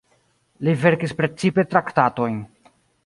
[0.67, 2.41] Li verkis precipe traktatojn.